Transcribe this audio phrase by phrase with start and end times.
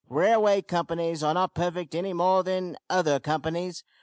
[0.09, 3.83] Railway companies are not perfect any more than other companies.